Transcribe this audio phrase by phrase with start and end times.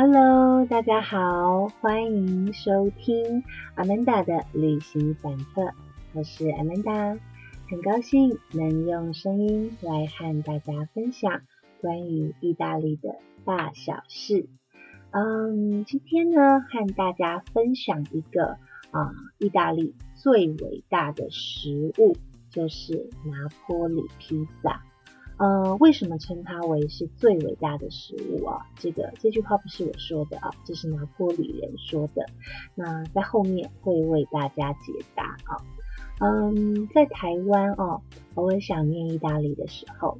[0.00, 3.42] Hello，大家好，欢迎收听
[3.74, 5.72] Amanda 的旅行版特，
[6.12, 7.18] 我是 Amanda，
[7.68, 11.42] 很高兴能用声音来和大家分享
[11.80, 14.48] 关于意大利的大小事。
[15.10, 18.56] 嗯，今天呢，和大家分享一个
[18.92, 22.16] 啊，意大利最伟大的食物，
[22.50, 24.80] 就是拿坡里披萨。
[25.38, 28.66] 呃，为什么称它为是最伟大的食物啊？
[28.76, 32.26] 这个这句话不是我说的啊，这是拿坡里人说的。
[32.74, 35.62] 那在后面会为大家解答啊。
[36.20, 38.02] 嗯，在台湾哦，
[38.34, 40.18] 偶尔想念意大利的时候，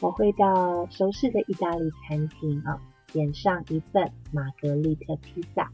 [0.00, 2.80] 我会到熟悉的意大利餐厅啊，
[3.12, 5.72] 点上一份玛格丽特披萨，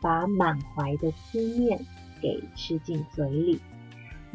[0.00, 1.78] 把满怀的思念
[2.22, 3.60] 给吃进嘴里。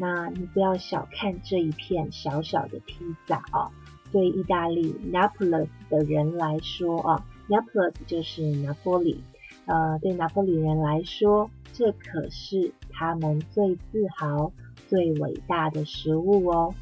[0.00, 3.72] 那你不要小看这一片小小的披萨哦。
[4.12, 9.22] 对意大利 Naples 的人来说啊，Naples 就是拿坡里。
[9.66, 14.50] 呃，对拿坡里人来说，这可是他们最自豪、
[14.88, 16.74] 最伟大的食物哦。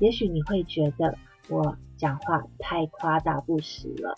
[0.00, 1.16] 也许你会觉得
[1.48, 4.16] 我讲话太夸大不实了。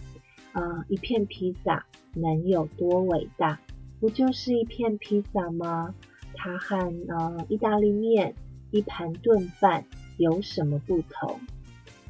[0.53, 3.61] 啊，一片披萨能有多伟大？
[4.01, 5.95] 不就是一片披萨吗？
[6.35, 6.77] 它和
[7.09, 8.35] 呃意大利面、
[8.71, 9.85] 一盘炖饭
[10.17, 11.39] 有什么不同？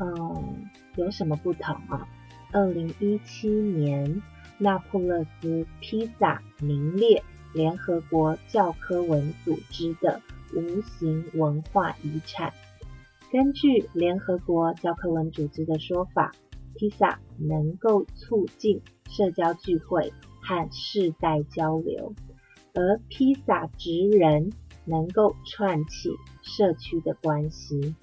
[0.01, 2.09] 嗯，有什么不同啊？
[2.53, 4.23] 二零一七年，
[4.59, 10.21] 那不勒斯披萨名列联合国教科文组织的
[10.55, 12.53] 无形文化遗产。
[13.31, 16.33] 根据联合国教科文组织的说法，
[16.77, 22.15] 披萨能够促进社交聚会和世代交流，
[22.73, 24.53] 而披萨职人
[24.85, 26.11] 能够串起
[26.41, 27.95] 社区的关系。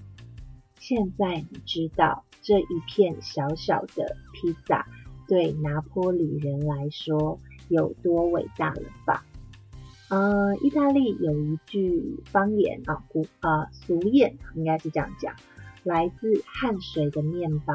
[0.80, 4.88] 现在你知道这一片小小的披萨
[5.28, 9.26] 对拿坡里人来说有多伟大了吧？
[10.10, 15.36] 呃，意大利有一句方言啊，古啊俗谚应该是这样讲：
[15.84, 17.74] 来自汗水的面包，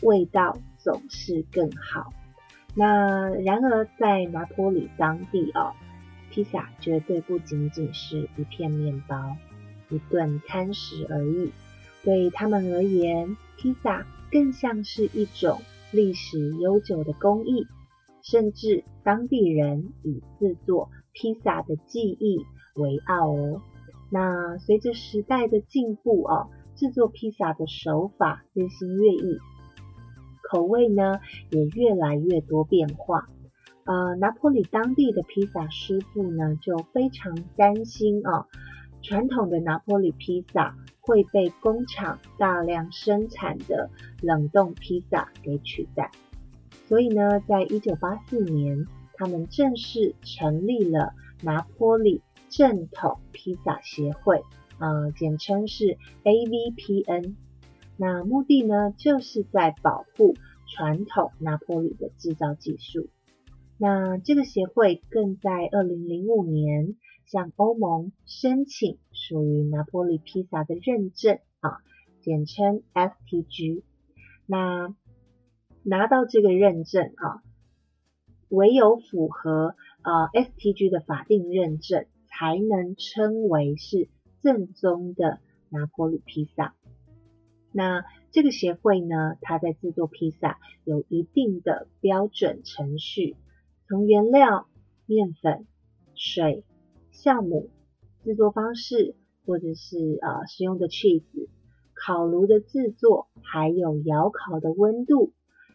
[0.00, 2.14] 味道总是更好。
[2.74, 5.74] 那然而在拿坡里当地哦，
[6.30, 9.36] 披萨绝对不仅仅是一片面包、
[9.90, 11.52] 一顿餐食而已。
[12.04, 15.60] 对他们而言，披萨更像是一种
[15.92, 17.66] 历史悠久的工艺，
[18.22, 23.62] 甚至当地人以制作披萨的技艺为傲哦。
[24.10, 29.38] 那随着时代的进步哦，制作披萨的手法日新月异，
[30.50, 31.20] 口味呢
[31.50, 33.26] 也越来越多变化。
[33.84, 38.46] 呃，拿坡里当地的披萨师傅呢就非常担心啊，
[39.02, 40.76] 传统的拿坡里披萨。
[41.04, 43.90] 会被工厂大量生产的
[44.22, 46.12] 冷冻披萨给取代，
[46.86, 54.44] 所以呢，在一九八四年，他们正式成立了拿坡里正统披萨协会，
[54.78, 57.34] 呃，简称是 AVPN。
[57.96, 60.36] 那目的呢，就是在保护
[60.68, 63.08] 传统拿坡里的制造技术。
[63.76, 66.94] 那这个协会更在二零零五年。
[67.24, 71.78] 向欧盟申请属于拿破里披萨的认证啊，
[72.22, 73.84] 简称 STG。
[74.46, 74.94] 那
[75.84, 77.42] 拿到这个认证啊，
[78.48, 84.08] 唯有符合呃 STG 的法定认证，才能称为是
[84.42, 86.74] 正宗的拿破里披萨。
[87.70, 93.36] 那这个协会呢，它在制作披萨有一定的标准程序，
[93.86, 94.66] 从原料、
[95.06, 95.66] 面粉、
[96.14, 96.64] 水。
[97.14, 97.68] 酵母、
[98.24, 101.48] 制作方式，或者是呃使用的 cheese、
[101.94, 105.32] 烤炉的制作，还有窑烤的温度，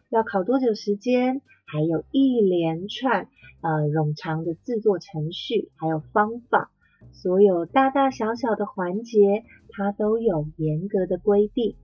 [0.08, 3.28] 要烤多久时间，还有一连串
[3.60, 6.70] 呃冗长的制作程序，还有方法，
[7.12, 11.76] 所有大大小小的环节，它都有严格的规定。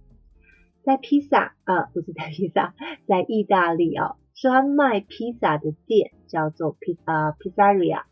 [0.83, 2.75] 在披萨啊，不是在披萨，
[3.07, 8.03] 在意大利啊，专卖披萨的店叫做披啊 pizzeria。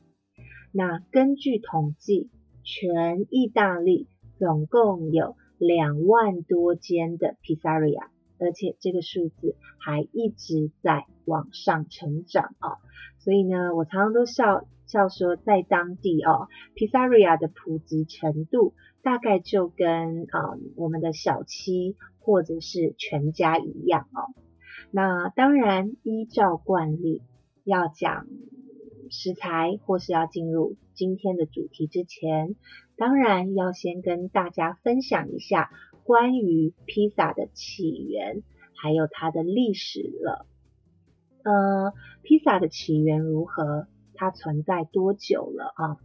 [0.74, 2.30] 那根据统计，
[2.64, 4.06] 全意大利
[4.38, 8.06] 总共有两万多间的 pizzeria，
[8.38, 12.78] 而且这个数字还一直在往上成长啊。
[13.18, 24.34] 所以呢，我常常都笑笑说，在当地哦，pizzeria 的普及程度大概就跟啊我们的小七或者是全家一样哦。
[24.90, 27.22] 那当然，依照惯例
[27.64, 28.26] 要讲。
[29.14, 32.56] 食材或是要进入今天的主题之前，
[32.96, 35.70] 当然要先跟大家分享一下
[36.04, 38.42] 关于披萨的起源，
[38.76, 40.46] 还有它的历史了。
[41.44, 41.92] 呃，
[42.22, 43.86] 披萨的起源如何？
[44.14, 45.96] 它存在多久了啊？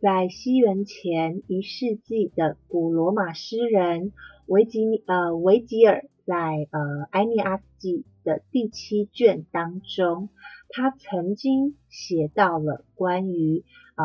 [0.00, 4.12] 在西元前一世纪的古罗马诗人
[4.46, 6.80] 维吉呃维吉尔在呃
[7.10, 10.28] 《埃涅阿斯纪》的第七卷当中，
[10.70, 13.64] 他曾经写到了关于
[13.96, 14.04] 呃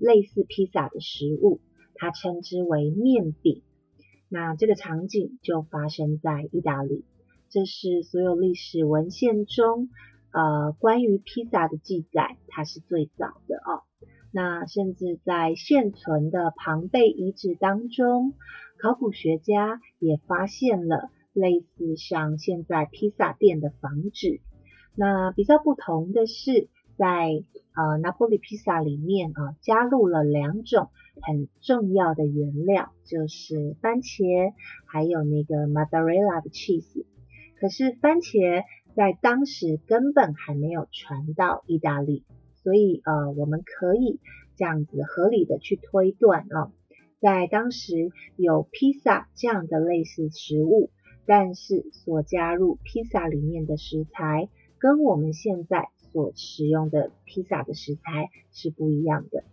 [0.00, 1.60] 类似披萨的食物，
[1.94, 3.62] 它称之为面饼。
[4.28, 7.04] 那这个场景就发生在意大利，
[7.48, 9.88] 这是所有历史文献中。
[10.30, 13.82] 呃，关于披萨的记载，它是最早的哦。
[14.30, 18.34] 那甚至在现存的庞贝遗址当中，
[18.78, 24.40] 考古学家也发现了类似像现在披萨店的房址。
[24.94, 27.42] 那比较不同的是，在
[27.78, 30.90] 呃拿破里披萨里面啊，加入了两种
[31.22, 34.52] 很重要的原料，就是番茄，
[34.86, 37.06] 还有那个 mozzarella 的 cheese。
[37.60, 38.64] 可是番茄。
[38.96, 42.24] 在当时根本还没有传到意大利，
[42.64, 44.18] 所以呃，我们可以
[44.56, 46.72] 这样子合理的去推断啊，
[47.20, 50.90] 在当时有披萨这样的类似食物，
[51.26, 54.48] 但是所加入披萨里面的食材
[54.78, 59.44] 跟我们现在所使用的披萨的食材是不一样的。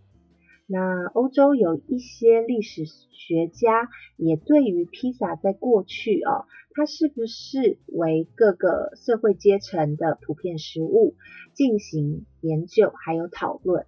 [0.68, 3.88] 那欧洲有一些历史学家
[4.18, 11.14] 也对于披萨在过去哦，它是不是为各个社会阶层的普遍食物
[11.54, 13.86] 进行研究还有讨论。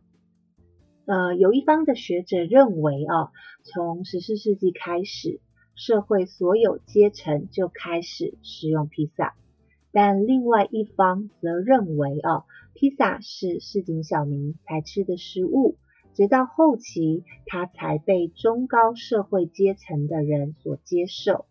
[1.08, 3.32] 呃，有一方的学者认为啊，
[3.64, 5.40] 从十四世纪开始，
[5.74, 9.34] 社会所有阶层就开始食用披萨，
[9.92, 15.78] 但另外一方则认为哦，披萨是市井小民才吃的食物。
[16.14, 21.46] 直到后期，它才被中高社会阶层的人所接受。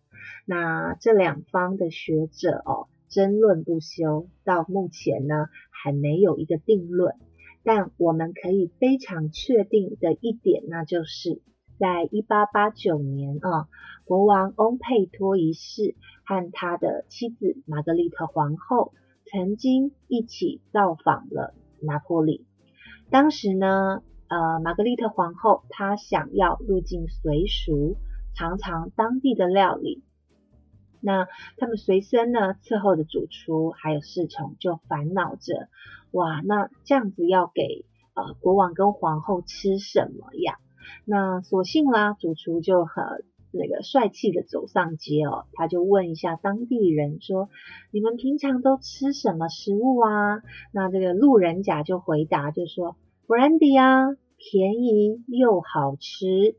[0.45, 7.15] 那这两方的学者哦，争论不休，到目前呢还没有一个定论。
[7.63, 11.41] 但我们可以非常确定的一点，那就是
[11.79, 13.67] 在一八八九年啊，
[14.05, 15.95] 国王翁佩托一世
[16.25, 18.93] 和他的妻子玛格丽特皇后
[19.25, 22.45] 曾经一起造访了拿破里。
[23.09, 24.01] 当时呢。
[24.29, 27.95] 呃，玛格丽特皇后她想要入境随俗，
[28.35, 30.03] 尝尝当地的料理。
[30.99, 35.69] 那他们随身呢伺候的主厨还有侍从就烦恼着，
[36.11, 37.85] 哇，那这样子要给
[38.15, 40.59] 呃国王跟皇后吃什么呀？
[41.05, 43.03] 那索性啦，主厨就很
[43.51, 47.49] 那个帅气的走上街哦，他就问一下当地人说
[47.91, 50.41] ：“你们平常都吃什么食物啊？”
[50.73, 52.95] 那这个路人甲就回答就说。
[53.27, 56.55] Brandy 啊，便宜又好吃。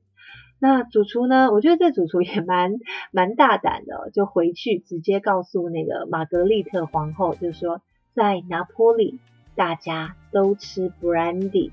[0.59, 1.51] 那主厨呢？
[1.51, 2.73] 我觉得这主厨也蛮
[3.11, 7.81] 蛮大胆的，就回去直接告诉那个玛格丽特皇后，就说
[8.13, 9.19] 在拿坡里
[9.55, 11.71] 大家都吃 Brandy。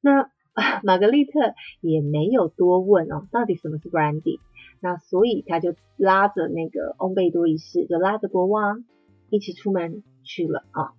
[0.00, 0.30] 那
[0.82, 4.40] 玛格丽特也没有多问哦，到底什么是 Brandy？
[4.80, 8.84] 那所以他就拉着那个翁贝多一世，就拉着国王
[9.30, 10.92] 一起出门去了啊。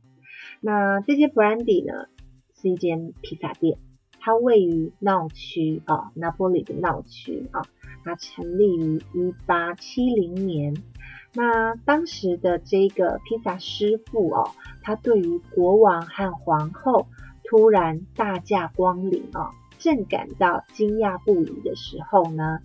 [0.61, 2.07] 那这些 Brandy 呢？
[2.55, 3.77] 是一间披萨店，
[4.21, 7.63] 它位于闹区啊，拿波里的闹区啊。
[8.05, 10.81] 它成立于一八七零年。
[11.33, 14.51] 那当时的这个披萨师傅哦，
[14.81, 17.07] 他对于国王和皇后
[17.53, 22.57] 突然大驾光临啊，正感到惊讶不已的时候呢，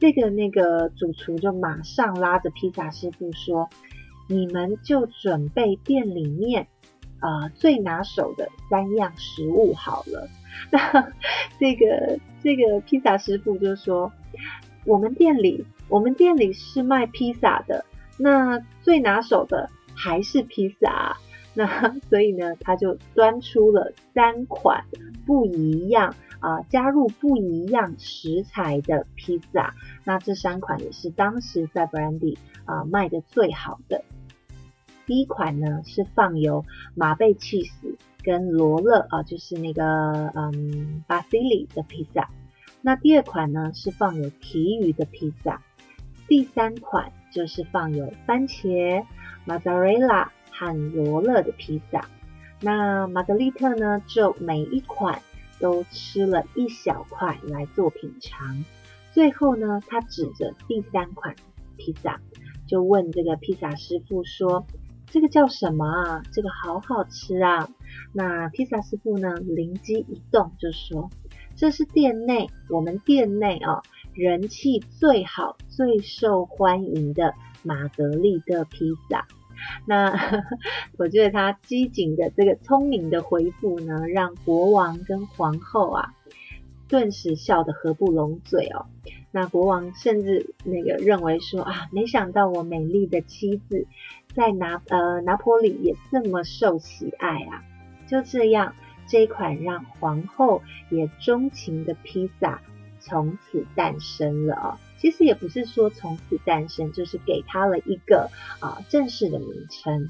[0.00, 3.68] 这个那个主厨就马上拉着披萨师傅说
[4.28, 6.66] ：“你们就准备店里面。”
[7.20, 10.26] 啊，最拿手的三样食物好了。
[10.72, 11.12] 那
[11.60, 14.10] 这个这个披萨师傅就说
[14.86, 17.84] ：“我们店里，我们店里是卖披萨的，
[18.18, 21.18] 那最拿手的还是披萨。
[21.54, 24.84] 那所以呢，他就端出了三款
[25.26, 29.74] 不一样啊，加入不一样食材的披萨。
[30.04, 34.02] 那这三款也是当时在 Brandy 啊卖的最好的。”
[35.04, 42.30] 第一款呢是放有马贝 cheese 跟罗勒啊，就是那个嗯巴西里的披萨。
[42.80, 45.60] 那第二款呢是放有提鱼的披萨。
[46.28, 49.04] 第三款就是放有番茄、
[49.44, 52.08] 马扎瑞拉和罗勒的披萨。
[52.60, 55.20] 那玛格丽特呢就每一款
[55.58, 58.64] 都吃了一小块来做品尝。
[59.12, 61.34] 最后呢，他指着第三款
[61.76, 62.20] 披萨，
[62.66, 64.66] 就问这个披萨师傅说。
[65.10, 66.22] 这个叫什么啊？
[66.32, 67.68] 这个好好吃啊！
[68.14, 69.34] 那披萨师傅呢？
[69.34, 71.10] 灵机一动就说
[71.54, 73.82] ：“这是店内我们店内哦
[74.14, 79.26] 人气最好、最受欢迎的玛格丽特披萨。
[79.86, 80.12] 那
[80.98, 86.14] 我觉得他机警的这个聪明的回复呢，让国王跟皇后啊，
[86.88, 88.86] 顿时笑得合不拢嘴哦。
[89.30, 93.86] 那国王甚至那个认为说啊，没想到我美丽的妻子
[94.34, 97.62] 在拿呃拿坡里也这么受喜爱啊。
[98.08, 98.74] 就这样，
[99.06, 102.60] 这款让皇后也钟情的披萨
[103.00, 104.76] 从此诞生了哦。
[105.02, 108.30] 其实也不是说从此诞生，就是给他了一个
[108.60, 110.08] 啊正式的名称。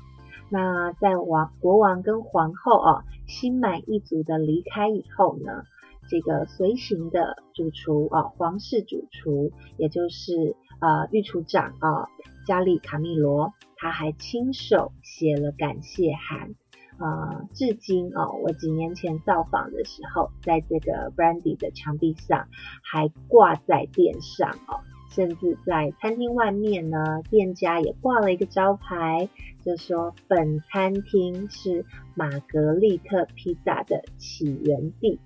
[0.50, 5.64] 那在王国王跟皇后啊心满意足的离开以后呢，
[6.10, 12.08] 这个随行的主厨啊皇室主厨，也就是呃御厨长啊
[12.46, 16.54] 加利卡密罗，他还亲手写了感谢函。
[17.02, 22.46] 呃，至今哦，我几年前造访的时候，在这个 Brandy 的墙壁上
[22.80, 24.78] 还挂在店上哦，
[25.10, 29.28] 甚至在餐厅外面呢，店家也挂了一个招牌，
[29.64, 35.18] 就说本餐厅是玛格丽特披萨的起源地。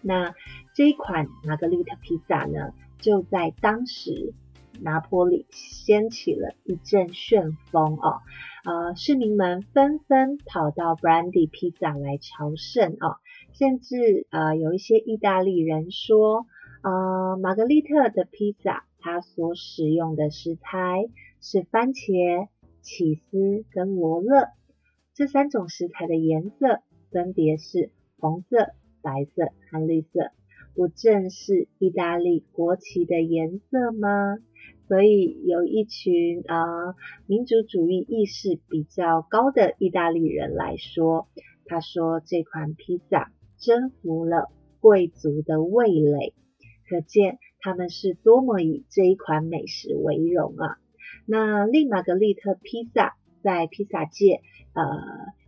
[0.00, 0.34] 那
[0.72, 4.32] 这一款玛格丽特披萨呢，就在当时。
[4.80, 8.20] 拿坡里掀起了一阵旋风哦，
[8.64, 13.16] 呃，市民们纷纷跑到 Brandy 披萨来朝圣哦，
[13.52, 16.46] 甚至呃有一些意大利人说，
[16.82, 21.08] 呃，玛格丽特的披萨它所使用的食材
[21.40, 22.48] 是番茄、
[22.82, 24.48] 起司跟罗勒。
[25.14, 26.80] 这三种食材的颜色
[27.10, 30.30] 分别是红色、白色和绿色，
[30.74, 34.38] 不正是意大利国旗的颜色吗？
[34.88, 36.94] 所以有一群啊
[37.26, 41.28] 民族主义意识比较高的意大利人来说，
[41.66, 46.32] 他说这款披萨征服了贵族的味蕾，
[46.88, 50.78] 可见他们是多么以这一款美食为荣啊！
[51.26, 54.40] 那利玛格丽特披萨在披萨界
[54.72, 54.82] 呃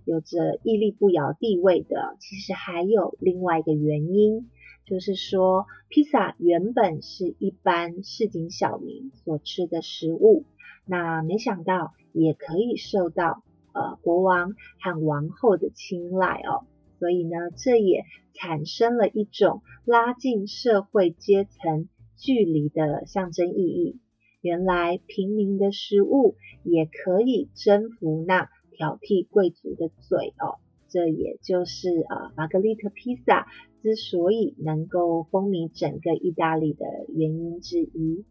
[0.04, 4.50] 有着屹立不摇地位的，其实还有另外一个原因。
[4.90, 10.44] 就是说，披萨原本是一般市井小民所吃的食物，
[10.85, 16.66] 那没想到也可以受到呃国王和王后的青睐哦，
[16.99, 18.04] 所以呢，这也
[18.35, 24.00] 产生了一种拉近社会阶层距离的象征意义。
[24.40, 30.59] 原来平民的食物也可以征服那挑剔贵族的嘴哦。
[30.92, 33.47] 这也就是啊，玛格丽特披萨
[33.82, 38.25] 之所以能够风靡整个意大利的原因之一。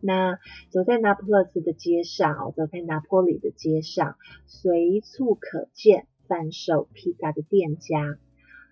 [0.00, 0.38] 那
[0.70, 4.16] 走在那不勒斯的街上，走在拿坡里的街上，
[4.46, 8.18] 随处可见贩售披萨的店家。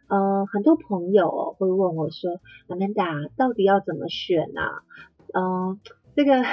[0.09, 4.83] 呃，很多朋友会问我说：“阿曼达，到底要怎么选啊？”
[5.33, 5.81] 嗯，
[6.15, 6.45] 这个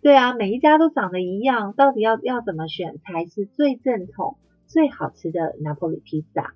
[0.00, 4.38] 对啊，每一家都长得一样，到底要要怎么选才是最正统？
[4.66, 6.54] 最好吃的拿破里披萨，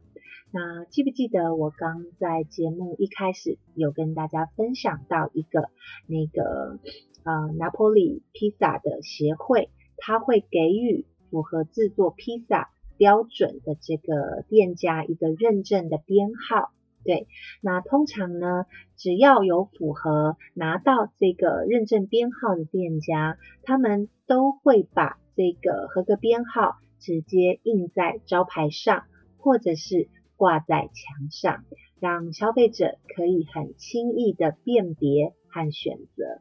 [0.52, 5.69] 那记不记得我刚在节目一开始有跟大家分享到一个
[6.07, 6.78] 那个
[7.25, 16.73] 呃拿破里披萨的协会，他会给予符合制作披萨标准的这个店家一个认证的编号。
[17.04, 17.28] 对，
[17.61, 18.66] 那通常呢，
[18.97, 26.76] 只要有符合拿到这个认证编号的店家，他们都会把这个合格编号。
[27.02, 29.04] 直接印在招牌上，
[29.38, 30.11] 或者是
[30.41, 31.65] 挂在墙上，
[32.01, 36.41] 让消费者可以很轻易的辨别和选择。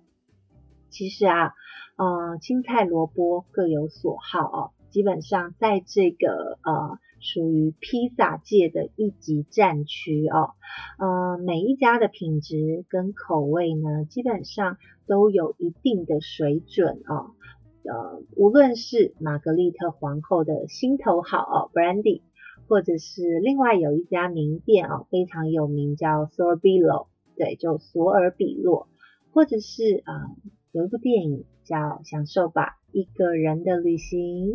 [0.89, 1.53] 其实啊，
[1.97, 4.71] 呃，青菜萝卜各有所好哦。
[4.89, 10.51] 基本上在这个呃属于披萨界的一级战区哦，
[10.97, 14.77] 呃，每一家的品质跟口味呢，基本上
[15.07, 17.35] 都有一定的水准哦。
[17.83, 22.21] 呃，无论是玛格丽特皇后的心头好哦，Brandy，
[22.69, 28.87] 或者是另外有一家名店哦，非常有名叫 Sorbilo，对，就索尔比洛，
[29.33, 30.29] 或者是啊，
[30.71, 34.51] 有一部电影叫《享受吧，一个人的旅行》，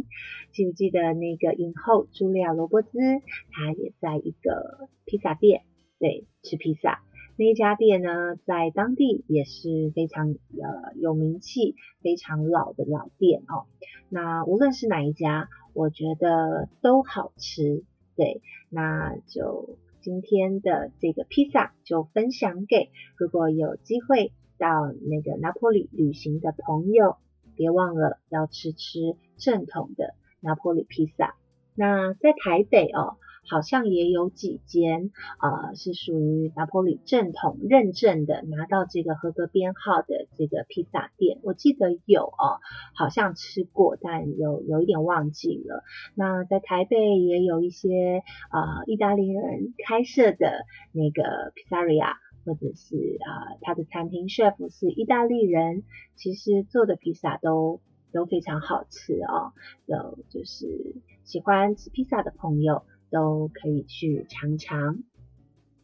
[0.52, 2.90] 记不记得那个影后茱莉亚罗伯兹，
[3.50, 5.62] 她也在一个披萨店，
[5.98, 7.02] 对，吃披萨。
[7.36, 13.66] 那一家店呢，在当地也是非常呃有名气、非常老的老店哦。
[14.08, 17.82] 那无论是哪一家，我觉得都好吃。
[18.16, 27.16] 对，那就今天的这个披萨就分享给如果有机会到那个拿坡里旅行的朋友，
[27.56, 31.34] 别忘了要吃吃正统的拿坡里披萨。
[31.74, 33.16] 那在台北哦。
[33.48, 35.10] 好像也有几间
[35.40, 42.60] 呃是属于拿破里正统认证的，拿到这个合格编号的这个披萨店，我记得有哦，
[42.94, 45.82] 好像吃过，但有有一点忘记了。
[46.14, 52.18] 那在台北也有一些呃意大利人开设的那个披萨利亚。
[52.46, 55.82] 或者是啊，他的餐厅 chef 是意大利人，
[56.14, 57.80] 其实做的披萨都
[58.12, 59.54] 都非常好吃哦。
[59.86, 60.66] 有就是
[61.22, 64.98] 喜欢吃披萨的朋友都可以去尝尝。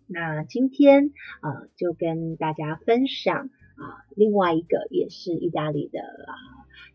[0.09, 6.35] 那今天呃，就跟大家分享啊，另外一个也是意大利的啊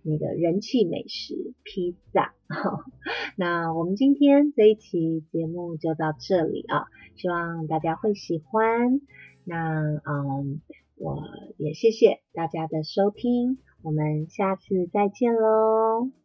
[0.01, 2.34] 那个人气美食披萨。
[3.38, 9.00] 那我们今天这一期节目就到这里啊，希望大家会喜欢。
[9.46, 10.60] 那嗯，
[10.96, 11.24] 我
[11.58, 16.25] 也谢谢大家的收听，我们下次再见喽。